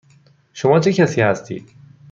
شما 0.53 0.79
چه 0.79 0.93
کسی 0.93 1.21
هستید؟ 1.21 1.69